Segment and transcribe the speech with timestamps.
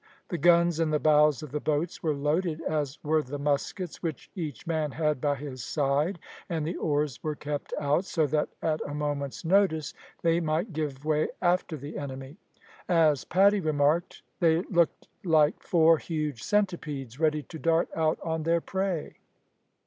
[0.29, 4.31] The guns in the bows of the boats were loaded, as were the muskets which
[4.33, 6.17] each man had by his side,
[6.49, 9.93] and the oars were kept out, so that at a moment's notice
[10.23, 12.37] they might give way after the enemy.
[12.89, 18.59] As Paddy remarked, "They looked like four huge centipedes ready to dart out on their
[18.59, 19.17] prey."